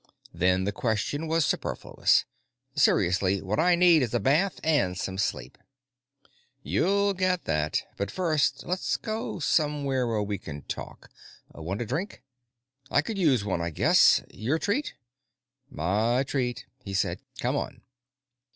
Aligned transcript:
"Then 0.33 0.63
the 0.63 0.71
question 0.71 1.27
was 1.27 1.45
superfluous. 1.45 2.25
Seriously, 2.73 3.39
what 3.39 3.59
I 3.59 3.75
need 3.75 4.01
is 4.01 4.15
a 4.15 4.19
bath 4.19 4.59
and 4.63 4.97
some 4.97 5.19
sleep." 5.19 5.59
"You'll 6.63 7.13
get 7.13 7.45
that, 7.45 7.83
but 7.97 8.09
first 8.09 8.65
let's 8.65 8.97
go 8.97 9.37
somewhere 9.37 10.07
where 10.07 10.23
we 10.23 10.39
can 10.39 10.63
talk. 10.63 11.11
Want 11.53 11.83
a 11.83 11.85
drink?" 11.85 12.23
"I 12.89 13.03
could 13.03 13.19
use 13.19 13.45
one, 13.45 13.61
I 13.61 13.69
guess. 13.69 14.23
Your 14.33 14.57
treat?" 14.57 14.95
"My 15.69 16.23
treat," 16.23 16.65
he 16.83 16.95
said. 16.95 17.19
"Come 17.39 17.55
on." 17.55 17.81